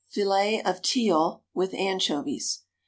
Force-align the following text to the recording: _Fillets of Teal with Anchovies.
_Fillets 0.11 0.65
of 0.67 0.81
Teal 0.81 1.43
with 1.53 1.75
Anchovies. 1.75 2.61